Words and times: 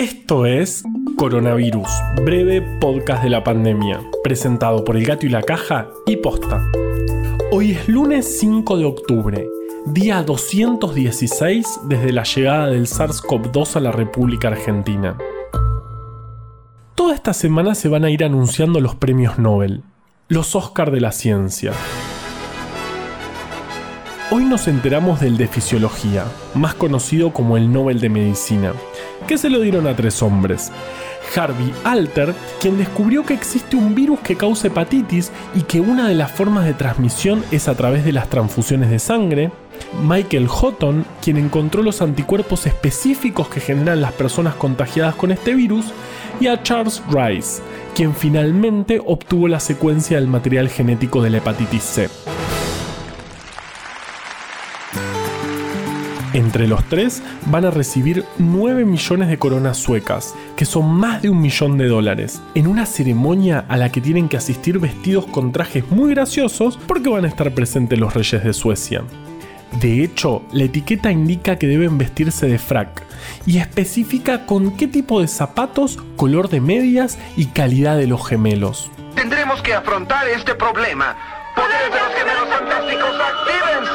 Esto 0.00 0.46
es 0.46 0.82
Coronavirus, 1.18 1.90
breve 2.24 2.62
podcast 2.80 3.22
de 3.22 3.28
la 3.28 3.44
pandemia, 3.44 4.00
presentado 4.24 4.82
por 4.82 4.96
El 4.96 5.04
Gato 5.04 5.26
y 5.26 5.28
la 5.28 5.42
Caja 5.42 5.88
y 6.06 6.16
Posta. 6.16 6.64
Hoy 7.52 7.72
es 7.72 7.86
lunes 7.86 8.38
5 8.40 8.78
de 8.78 8.86
octubre, 8.86 9.46
día 9.84 10.22
216 10.22 11.80
desde 11.84 12.14
la 12.14 12.22
llegada 12.22 12.68
del 12.68 12.86
SARS-CoV-2 12.86 13.76
a 13.76 13.80
la 13.80 13.92
República 13.92 14.48
Argentina. 14.48 15.18
Toda 16.94 17.14
esta 17.14 17.34
semana 17.34 17.74
se 17.74 17.90
van 17.90 18.06
a 18.06 18.10
ir 18.10 18.24
anunciando 18.24 18.80
los 18.80 18.94
premios 18.94 19.38
Nobel, 19.38 19.82
los 20.28 20.56
Oscar 20.56 20.92
de 20.92 21.02
la 21.02 21.12
ciencia. 21.12 21.72
Hoy 24.30 24.46
nos 24.46 24.66
enteramos 24.66 25.20
del 25.20 25.36
de 25.36 25.46
Fisiología, 25.46 26.24
más 26.54 26.72
conocido 26.72 27.34
como 27.34 27.58
el 27.58 27.70
Nobel 27.70 28.00
de 28.00 28.08
Medicina, 28.08 28.72
que 29.26 29.38
se 29.38 29.50
lo 29.50 29.60
dieron 29.60 29.86
a 29.86 29.96
tres 29.96 30.22
hombres. 30.22 30.70
Harvey 31.34 31.72
Alter, 31.84 32.34
quien 32.60 32.78
descubrió 32.78 33.24
que 33.24 33.34
existe 33.34 33.76
un 33.76 33.94
virus 33.94 34.20
que 34.20 34.36
causa 34.36 34.68
hepatitis 34.68 35.30
y 35.54 35.62
que 35.62 35.80
una 35.80 36.08
de 36.08 36.14
las 36.14 36.30
formas 36.30 36.64
de 36.64 36.74
transmisión 36.74 37.44
es 37.50 37.68
a 37.68 37.74
través 37.74 38.04
de 38.04 38.12
las 38.12 38.28
transfusiones 38.28 38.90
de 38.90 38.98
sangre. 38.98 39.50
Michael 40.02 40.48
Houghton, 40.48 41.04
quien 41.22 41.36
encontró 41.36 41.82
los 41.82 42.02
anticuerpos 42.02 42.66
específicos 42.66 43.48
que 43.48 43.60
generan 43.60 44.00
las 44.00 44.12
personas 44.12 44.54
contagiadas 44.54 45.14
con 45.14 45.30
este 45.30 45.54
virus. 45.54 45.86
Y 46.40 46.46
a 46.46 46.62
Charles 46.62 47.02
Rice, 47.10 47.62
quien 47.94 48.14
finalmente 48.14 49.00
obtuvo 49.04 49.46
la 49.46 49.60
secuencia 49.60 50.18
del 50.18 50.26
material 50.26 50.68
genético 50.68 51.22
de 51.22 51.30
la 51.30 51.38
hepatitis 51.38 51.82
C. 51.82 52.49
Entre 56.40 56.66
los 56.66 56.82
tres 56.84 57.22
van 57.46 57.66
a 57.66 57.70
recibir 57.70 58.24
9 58.38 58.86
millones 58.86 59.28
de 59.28 59.38
coronas 59.38 59.76
suecas, 59.76 60.34
que 60.56 60.64
son 60.64 60.90
más 60.90 61.20
de 61.20 61.28
un 61.28 61.38
millón 61.38 61.76
de 61.76 61.86
dólares, 61.86 62.40
en 62.54 62.66
una 62.66 62.86
ceremonia 62.86 63.66
a 63.68 63.76
la 63.76 63.92
que 63.92 64.00
tienen 64.00 64.26
que 64.26 64.38
asistir 64.38 64.78
vestidos 64.78 65.26
con 65.26 65.52
trajes 65.52 65.86
muy 65.90 66.14
graciosos 66.14 66.78
porque 66.86 67.10
van 67.10 67.26
a 67.26 67.28
estar 67.28 67.52
presentes 67.52 67.98
los 67.98 68.14
reyes 68.14 68.42
de 68.42 68.54
Suecia. 68.54 69.02
De 69.80 70.02
hecho, 70.02 70.42
la 70.50 70.64
etiqueta 70.64 71.12
indica 71.12 71.56
que 71.56 71.66
deben 71.66 71.98
vestirse 71.98 72.46
de 72.46 72.58
frac 72.58 73.02
y 73.44 73.58
especifica 73.58 74.46
con 74.46 74.78
qué 74.78 74.88
tipo 74.88 75.20
de 75.20 75.28
zapatos, 75.28 75.98
color 76.16 76.48
de 76.48 76.62
medias 76.62 77.18
y 77.36 77.48
calidad 77.48 77.98
de 77.98 78.06
los 78.06 78.26
gemelos. 78.26 78.90
Tendremos 79.14 79.60
que 79.60 79.74
afrontar 79.74 80.26
este 80.28 80.54
problema. 80.54 81.14
¡Poderes 81.54 81.92
de 81.92 82.00
los 82.00 82.14
gemelos 82.14 82.48
fantásticos, 82.48 83.10
actívense! 83.20 83.89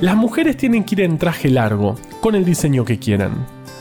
Las 0.00 0.14
mujeres 0.14 0.56
tienen 0.56 0.84
que 0.84 0.94
ir 0.94 1.00
en 1.00 1.18
traje 1.18 1.48
largo, 1.48 1.96
con 2.20 2.36
el 2.36 2.44
diseño 2.44 2.84
que 2.84 3.00
quieran. 3.00 3.32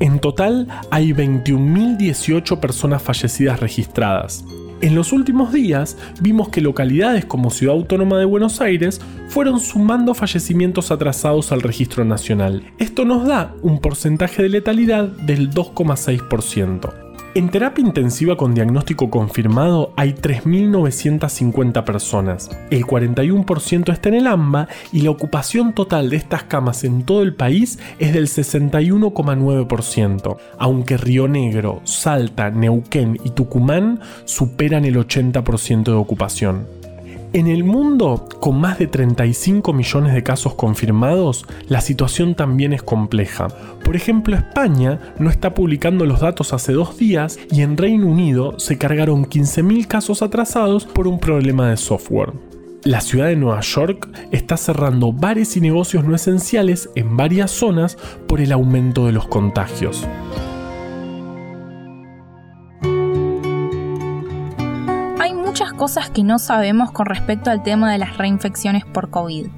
En 0.00 0.18
total 0.18 0.66
hay 0.90 1.12
21.018 1.12 2.58
personas 2.58 3.00
fallecidas 3.00 3.60
registradas. 3.60 4.44
En 4.80 4.96
los 4.96 5.12
últimos 5.12 5.52
días 5.52 5.96
vimos 6.20 6.48
que 6.48 6.60
localidades 6.60 7.24
como 7.24 7.50
Ciudad 7.50 7.76
Autónoma 7.76 8.18
de 8.18 8.24
Buenos 8.24 8.60
Aires 8.60 9.00
fueron 9.28 9.60
sumando 9.60 10.12
fallecimientos 10.12 10.90
atrasados 10.90 11.52
al 11.52 11.62
registro 11.62 12.04
nacional. 12.04 12.64
Esto 12.78 13.04
nos 13.04 13.28
da 13.28 13.54
un 13.62 13.78
porcentaje 13.78 14.42
de 14.42 14.48
letalidad 14.48 15.04
del 15.04 15.50
2,6%. 15.50 17.03
En 17.36 17.48
terapia 17.48 17.84
intensiva 17.84 18.36
con 18.36 18.54
diagnóstico 18.54 19.10
confirmado 19.10 19.92
hay 19.96 20.12
3.950 20.12 21.82
personas. 21.82 22.48
El 22.70 22.84
41% 22.84 23.92
está 23.92 24.08
en 24.08 24.14
el 24.14 24.28
AMBA 24.28 24.68
y 24.92 25.00
la 25.00 25.10
ocupación 25.10 25.72
total 25.72 26.10
de 26.10 26.16
estas 26.16 26.44
camas 26.44 26.84
en 26.84 27.02
todo 27.02 27.22
el 27.22 27.34
país 27.34 27.80
es 27.98 28.14
del 28.14 28.28
61,9%, 28.28 30.36
aunque 30.58 30.96
Río 30.96 31.26
Negro, 31.26 31.80
Salta, 31.82 32.52
Neuquén 32.52 33.18
y 33.24 33.30
Tucumán 33.30 33.98
superan 34.26 34.84
el 34.84 34.94
80% 34.94 35.86
de 35.86 35.92
ocupación. 35.92 36.83
En 37.34 37.48
el 37.48 37.64
mundo, 37.64 38.28
con 38.38 38.60
más 38.60 38.78
de 38.78 38.86
35 38.86 39.72
millones 39.72 40.14
de 40.14 40.22
casos 40.22 40.54
confirmados, 40.54 41.44
la 41.66 41.80
situación 41.80 42.36
también 42.36 42.72
es 42.72 42.84
compleja. 42.84 43.48
Por 43.84 43.96
ejemplo, 43.96 44.36
España 44.36 45.00
no 45.18 45.30
está 45.30 45.52
publicando 45.52 46.06
los 46.06 46.20
datos 46.20 46.52
hace 46.52 46.72
dos 46.72 46.96
días 46.96 47.40
y 47.50 47.62
en 47.62 47.76
Reino 47.76 48.06
Unido 48.06 48.60
se 48.60 48.78
cargaron 48.78 49.24
15.000 49.26 49.88
casos 49.88 50.22
atrasados 50.22 50.84
por 50.84 51.08
un 51.08 51.18
problema 51.18 51.68
de 51.68 51.76
software. 51.76 52.34
La 52.84 53.00
ciudad 53.00 53.26
de 53.26 53.34
Nueva 53.34 53.62
York 53.62 54.08
está 54.30 54.56
cerrando 54.56 55.12
bares 55.12 55.56
y 55.56 55.60
negocios 55.60 56.04
no 56.04 56.14
esenciales 56.14 56.88
en 56.94 57.16
varias 57.16 57.50
zonas 57.50 57.98
por 58.28 58.40
el 58.40 58.52
aumento 58.52 59.06
de 59.06 59.12
los 59.12 59.26
contagios. 59.26 60.06
Cosas 65.84 66.08
que 66.08 66.22
no 66.22 66.38
sabemos 66.38 66.92
con 66.92 67.04
respecto 67.04 67.50
al 67.50 67.62
tema 67.62 67.92
de 67.92 67.98
las 67.98 68.16
reinfecciones 68.16 68.86
por 68.86 69.10
COVID. 69.10 69.48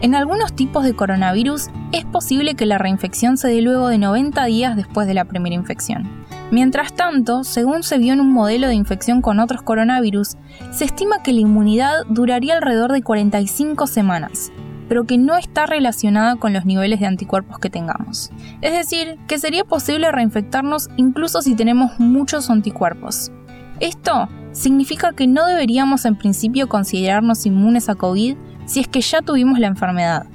En 0.00 0.16
algunos 0.16 0.52
tipos 0.52 0.82
de 0.82 0.96
coronavirus 0.96 1.68
es 1.92 2.04
posible 2.04 2.56
que 2.56 2.66
la 2.66 2.76
reinfección 2.76 3.36
se 3.36 3.46
dé 3.46 3.62
luego 3.62 3.86
de 3.86 3.98
90 3.98 4.46
días 4.46 4.74
después 4.74 5.06
de 5.06 5.14
la 5.14 5.26
primera 5.26 5.54
infección. 5.54 6.24
Mientras 6.50 6.92
tanto, 6.92 7.44
según 7.44 7.84
se 7.84 7.98
vio 7.98 8.14
en 8.14 8.20
un 8.20 8.32
modelo 8.32 8.66
de 8.66 8.74
infección 8.74 9.22
con 9.22 9.38
otros 9.38 9.62
coronavirus, 9.62 10.36
se 10.72 10.86
estima 10.86 11.22
que 11.22 11.32
la 11.32 11.42
inmunidad 11.42 12.04
duraría 12.08 12.56
alrededor 12.56 12.90
de 12.90 13.02
45 13.02 13.86
semanas, 13.86 14.50
pero 14.88 15.04
que 15.04 15.18
no 15.18 15.36
está 15.36 15.66
relacionada 15.66 16.34
con 16.34 16.52
los 16.52 16.64
niveles 16.64 16.98
de 16.98 17.06
anticuerpos 17.06 17.60
que 17.60 17.70
tengamos. 17.70 18.32
Es 18.60 18.72
decir, 18.72 19.18
que 19.28 19.38
sería 19.38 19.62
posible 19.62 20.10
reinfectarnos 20.10 20.88
incluso 20.96 21.42
si 21.42 21.54
tenemos 21.54 21.92
muchos 22.00 22.50
anticuerpos. 22.50 23.30
Esto 23.78 24.28
significa 24.56 25.12
que 25.12 25.26
no 25.26 25.46
deberíamos 25.46 26.06
en 26.06 26.16
principio 26.16 26.68
considerarnos 26.68 27.44
inmunes 27.46 27.88
a 27.88 27.94
COVID 27.94 28.36
si 28.64 28.80
es 28.80 28.88
que 28.88 29.00
ya 29.02 29.20
tuvimos 29.20 29.58
la 29.58 29.66
enfermedad. 29.66 30.26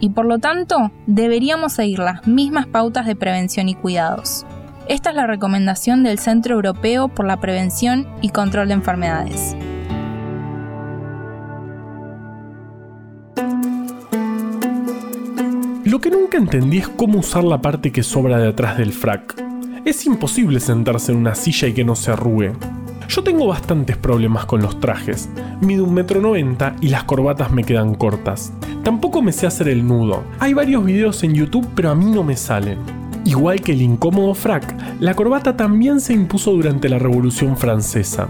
Y 0.00 0.10
por 0.10 0.26
lo 0.26 0.38
tanto, 0.38 0.90
deberíamos 1.06 1.74
seguir 1.74 2.00
las 2.00 2.26
mismas 2.26 2.66
pautas 2.66 3.06
de 3.06 3.14
prevención 3.14 3.68
y 3.68 3.74
cuidados. 3.74 4.44
Esta 4.88 5.10
es 5.10 5.16
la 5.16 5.28
recomendación 5.28 6.02
del 6.02 6.18
Centro 6.18 6.56
Europeo 6.56 7.06
por 7.06 7.24
la 7.24 7.38
Prevención 7.38 8.08
y 8.20 8.30
Control 8.30 8.66
de 8.66 8.74
Enfermedades. 8.74 9.56
Lo 15.84 16.00
que 16.00 16.10
nunca 16.10 16.36
entendí 16.36 16.78
es 16.78 16.88
cómo 16.88 17.20
usar 17.20 17.44
la 17.44 17.62
parte 17.62 17.92
que 17.92 18.02
sobra 18.02 18.38
de 18.38 18.48
atrás 18.48 18.76
del 18.76 18.92
frac. 18.92 19.40
Es 19.84 20.04
imposible 20.04 20.58
sentarse 20.58 21.12
en 21.12 21.18
una 21.18 21.36
silla 21.36 21.68
y 21.68 21.74
que 21.74 21.84
no 21.84 21.94
se 21.94 22.10
arrugue. 22.10 22.52
Yo 23.14 23.22
tengo 23.22 23.46
bastantes 23.46 23.98
problemas 23.98 24.46
con 24.46 24.62
los 24.62 24.80
trajes. 24.80 25.28
Mido 25.60 25.84
un 25.84 25.92
metro 25.92 26.22
noventa 26.22 26.76
y 26.80 26.88
las 26.88 27.04
corbatas 27.04 27.52
me 27.52 27.62
quedan 27.62 27.94
cortas. 27.94 28.54
Tampoco 28.84 29.20
me 29.20 29.32
sé 29.32 29.46
hacer 29.46 29.68
el 29.68 29.86
nudo. 29.86 30.24
Hay 30.38 30.54
varios 30.54 30.82
videos 30.82 31.22
en 31.22 31.34
YouTube, 31.34 31.68
pero 31.74 31.90
a 31.90 31.94
mí 31.94 32.06
no 32.06 32.24
me 32.24 32.38
salen. 32.38 32.78
Igual 33.26 33.60
que 33.60 33.72
el 33.72 33.82
incómodo 33.82 34.32
frac, 34.32 34.74
la 34.98 35.12
corbata 35.12 35.58
también 35.58 36.00
se 36.00 36.14
impuso 36.14 36.52
durante 36.52 36.88
la 36.88 36.98
Revolución 36.98 37.58
Francesa. 37.58 38.28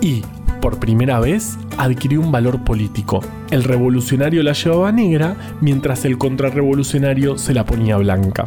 Y, 0.00 0.22
por 0.60 0.78
primera 0.78 1.18
vez, 1.18 1.58
adquirió 1.76 2.20
un 2.20 2.30
valor 2.30 2.62
político. 2.62 3.22
El 3.50 3.64
revolucionario 3.64 4.44
la 4.44 4.52
llevaba 4.52 4.92
negra, 4.92 5.34
mientras 5.60 6.04
el 6.04 6.16
contrarrevolucionario 6.16 7.38
se 7.38 7.54
la 7.54 7.64
ponía 7.64 7.96
blanca. 7.96 8.44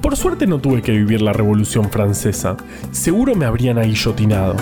Por 0.00 0.16
suerte 0.16 0.46
no 0.46 0.60
tuve 0.60 0.80
que 0.80 0.92
vivir 0.92 1.20
la 1.20 1.34
Revolución 1.34 1.90
Francesa. 1.90 2.56
Seguro 2.90 3.34
me 3.34 3.44
habrían 3.44 3.76
aguillotinado. 3.76 4.56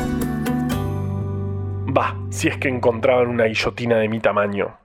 Va, 1.96 2.14
si 2.28 2.48
es 2.48 2.58
que 2.58 2.68
encontraban 2.68 3.28
una 3.28 3.44
guillotina 3.44 3.96
de 3.96 4.08
mi 4.08 4.20
tamaño. 4.20 4.76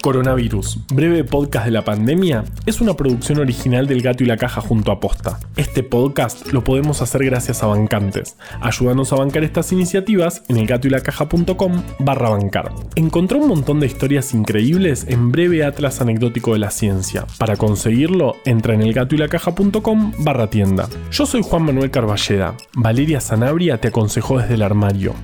Coronavirus, 0.00 0.78
breve 0.94 1.24
podcast 1.24 1.66
de 1.66 1.72
la 1.72 1.84
pandemia, 1.84 2.44
es 2.66 2.80
una 2.80 2.94
producción 2.94 3.40
original 3.40 3.88
del 3.88 4.00
Gato 4.00 4.22
y 4.22 4.26
la 4.28 4.36
Caja 4.36 4.60
junto 4.60 4.92
a 4.92 5.00
Posta. 5.00 5.40
Este 5.56 5.82
podcast 5.82 6.52
lo 6.52 6.62
podemos 6.62 7.02
hacer 7.02 7.24
gracias 7.24 7.64
a 7.64 7.66
bancantes. 7.66 8.36
Ayúdanos 8.60 9.12
a 9.12 9.16
bancar 9.16 9.42
estas 9.42 9.72
iniciativas 9.72 10.44
en 10.48 10.58
elgatoylacaja.com 10.58 11.82
barra 11.98 12.30
bancar. 12.30 12.72
Encontró 12.94 13.38
un 13.38 13.48
montón 13.48 13.80
de 13.80 13.86
historias 13.86 14.32
increíbles 14.34 15.04
en 15.08 15.32
breve 15.32 15.64
atlas 15.64 16.00
anecdótico 16.00 16.52
de 16.52 16.60
la 16.60 16.70
ciencia. 16.70 17.26
Para 17.36 17.56
conseguirlo, 17.56 18.36
entra 18.44 18.74
en 18.74 18.82
elgatoylacaja.com 18.82 20.12
barra 20.20 20.48
tienda. 20.48 20.88
Yo 21.10 21.26
soy 21.26 21.42
Juan 21.42 21.64
Manuel 21.64 21.90
Carballeda. 21.90 22.54
Valeria 22.74 23.20
Sanabria 23.20 23.80
te 23.80 23.88
aconsejó 23.88 24.38
desde 24.38 24.54
el 24.54 24.62
armario. 24.62 25.14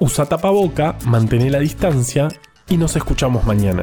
Usa 0.00 0.26
tapaboca, 0.26 0.94
mantén 1.06 1.50
la 1.50 1.58
distancia 1.58 2.28
y 2.68 2.76
nos 2.76 2.94
escuchamos 2.94 3.44
mañana. 3.44 3.82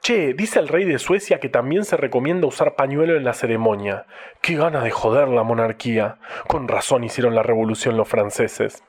Che, 0.00 0.34
dice 0.34 0.60
el 0.60 0.68
rey 0.68 0.84
de 0.84 1.00
Suecia 1.00 1.40
que 1.40 1.48
también 1.48 1.84
se 1.84 1.96
recomienda 1.96 2.46
usar 2.46 2.76
pañuelo 2.76 3.16
en 3.16 3.24
la 3.24 3.32
ceremonia. 3.32 4.06
Qué 4.40 4.54
gana 4.54 4.84
de 4.84 4.92
joder 4.92 5.26
la 5.26 5.42
monarquía. 5.42 6.18
Con 6.46 6.68
razón 6.68 7.02
hicieron 7.02 7.34
la 7.34 7.42
revolución 7.42 7.96
los 7.96 8.06
franceses. 8.06 8.84